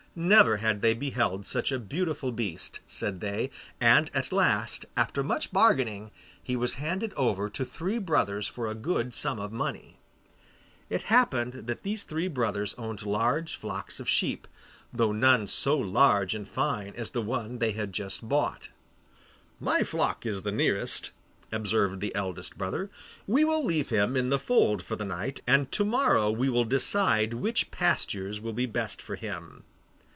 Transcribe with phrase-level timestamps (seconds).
[0.13, 5.53] Never had they beheld such a beautiful beast, said they, and at last, after much
[5.53, 6.11] bargaining,
[6.43, 9.99] he was handed over to three brothers for a good sum of money.
[10.89, 14.49] It happened that these three brothers owned large flocks of sheep,
[14.91, 18.67] though none so large and fine as the one they had just bought.
[19.61, 21.11] 'My flock is the nearest,'
[21.53, 22.89] observed the eldest brother;
[23.27, 26.65] 'we will leave him in the fold for the night, and to morrow we will
[26.65, 29.63] decide which pastures will be best for him.